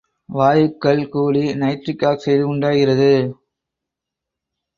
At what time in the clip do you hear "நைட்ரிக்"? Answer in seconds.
1.53-2.05